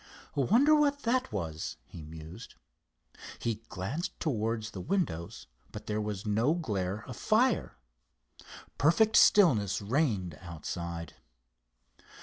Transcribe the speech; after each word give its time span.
"Wonder 0.33 0.73
what 0.73 1.03
that 1.03 1.31
was?" 1.31 1.77
he 1.85 2.01
mused. 2.01 2.55
He 3.37 3.61
glanced 3.69 4.19
towards 4.19 4.71
the 4.71 4.81
windows, 4.81 5.45
but 5.71 5.85
there 5.85 6.01
was 6.01 6.25
no 6.25 6.55
glare 6.55 7.03
of 7.05 7.15
fire. 7.15 7.77
Perfect 8.79 9.15
stillness 9.15 9.79
reigned 9.79 10.39
outside. 10.41 11.17